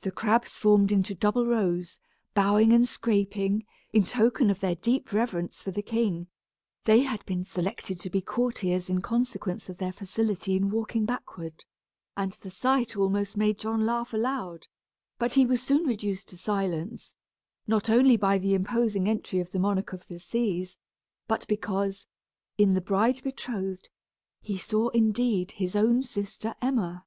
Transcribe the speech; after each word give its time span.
The 0.00 0.10
crabs 0.10 0.58
formed 0.58 0.90
into 0.90 1.14
double 1.14 1.46
rows, 1.46 2.00
bowing 2.34 2.72
and 2.72 2.88
scraping, 2.88 3.64
in 3.92 4.02
token 4.02 4.50
of 4.50 4.58
their 4.58 4.74
deep 4.74 5.12
reverence 5.12 5.62
for 5.62 5.70
the 5.70 5.84
king 5.84 6.26
(they 6.82 7.02
had 7.04 7.24
been 7.26 7.44
selected 7.44 8.00
to 8.00 8.10
be 8.10 8.20
courtiers 8.20 8.90
in 8.90 9.02
consequence 9.02 9.68
of 9.68 9.78
their 9.78 9.92
facility 9.92 10.56
in 10.56 10.68
walking 10.70 11.04
backward), 11.04 11.64
and 12.16 12.32
the 12.32 12.50
sight 12.50 12.96
almost 12.96 13.36
made 13.36 13.60
John 13.60 13.86
laugh 13.86 14.12
aloud; 14.12 14.66
but 15.16 15.34
he 15.34 15.46
was 15.46 15.62
soon 15.62 15.84
reduced 15.86 16.26
to 16.30 16.36
silence, 16.36 17.14
not 17.68 17.88
only 17.88 18.16
by 18.16 18.38
the 18.38 18.52
imposing 18.52 19.08
entry 19.08 19.38
of 19.38 19.52
the 19.52 19.60
monarch 19.60 19.92
of 19.92 20.08
the 20.08 20.18
seas, 20.18 20.76
but 21.28 21.46
because, 21.46 22.08
in 22.58 22.74
the 22.74 22.80
bride 22.80 23.22
betrothed, 23.22 23.90
he 24.40 24.58
saw 24.58 24.88
indeed 24.88 25.52
his 25.52 25.76
own 25.76 26.00
dear 26.00 26.56
Emma. 26.60 27.04